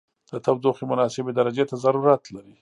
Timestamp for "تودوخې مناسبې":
0.45-1.31